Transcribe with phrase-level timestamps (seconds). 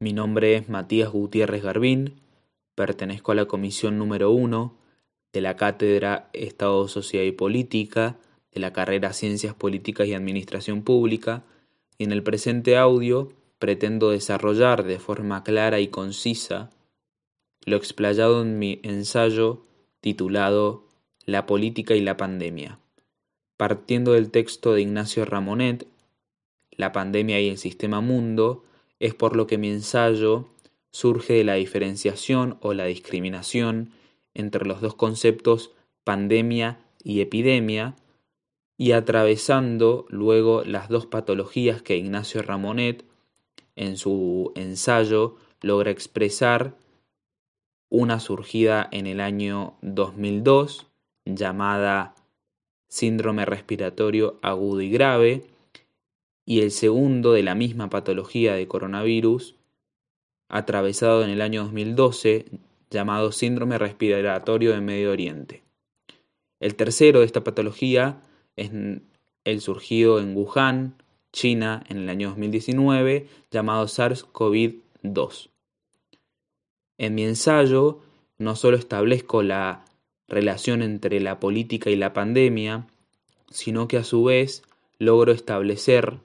[0.00, 2.20] Mi nombre es Matías Gutiérrez Garbín,
[2.76, 4.76] pertenezco a la comisión número uno
[5.32, 8.16] de la Cátedra Estado, Sociedad y Política
[8.52, 11.42] de la carrera Ciencias Políticas y Administración Pública.
[11.98, 16.70] Y en el presente audio pretendo desarrollar de forma clara y concisa
[17.64, 19.64] lo explayado en mi ensayo
[20.00, 20.84] titulado
[21.24, 22.78] La política y la pandemia,
[23.56, 25.88] partiendo del texto de Ignacio Ramonet,
[26.70, 28.62] La pandemia y el sistema mundo,
[29.00, 30.48] es por lo que mi ensayo
[30.90, 33.92] surge de la diferenciación o la discriminación
[34.34, 35.72] entre los dos conceptos
[36.04, 37.94] pandemia y epidemia,
[38.78, 43.04] y atravesando luego las dos patologías que Ignacio Ramonet
[43.76, 46.76] en su ensayo logra expresar,
[47.90, 50.86] una surgida en el año 2002
[51.24, 52.14] llamada
[52.88, 55.44] síndrome respiratorio agudo y grave,
[56.48, 59.54] y el segundo de la misma patología de coronavirus,
[60.48, 62.46] atravesado en el año 2012,
[62.88, 65.62] llamado síndrome respiratorio de Medio Oriente.
[66.58, 68.22] El tercero de esta patología
[68.56, 68.70] es
[69.44, 70.94] el surgido en Wuhan,
[71.34, 75.50] China, en el año 2019, llamado SARS-CoV-2.
[76.96, 78.00] En mi ensayo
[78.38, 79.84] no solo establezco la
[80.28, 82.86] relación entre la política y la pandemia,
[83.50, 84.62] sino que a su vez
[84.98, 86.20] logro establecer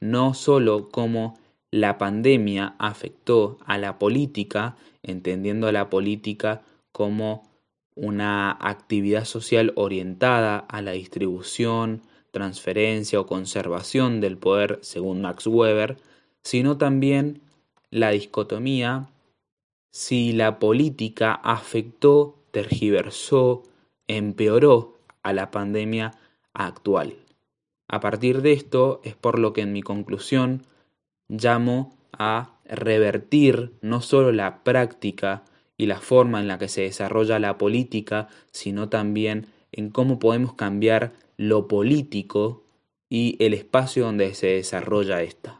[0.00, 1.38] no solo cómo
[1.70, 7.48] la pandemia afectó a la política, entendiendo a la política como
[7.94, 15.96] una actividad social orientada a la distribución, transferencia o conservación del poder según Max Weber,
[16.42, 17.42] sino también
[17.90, 19.10] la dicotomía
[19.92, 23.64] si la política afectó, tergiversó,
[24.06, 26.12] empeoró a la pandemia
[26.52, 27.16] actual.
[27.92, 30.62] A partir de esto es por lo que en mi conclusión
[31.28, 35.42] llamo a revertir no solo la práctica
[35.76, 40.54] y la forma en la que se desarrolla la política, sino también en cómo podemos
[40.54, 42.62] cambiar lo político
[43.08, 45.59] y el espacio donde se desarrolla esta.